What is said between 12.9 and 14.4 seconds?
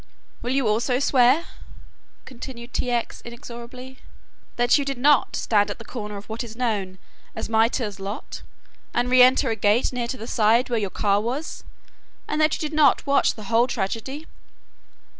watch the whole tragedy?"